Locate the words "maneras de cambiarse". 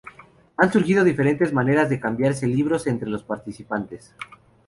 1.53-2.47